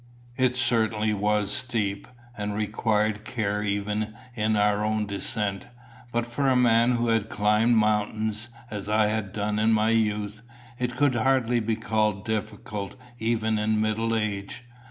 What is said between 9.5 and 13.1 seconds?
in my youth, it could hardly be called difficult